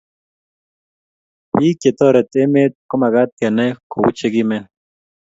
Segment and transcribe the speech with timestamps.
[1.53, 4.63] pik chetoret emet komakat kenai kuu chekimen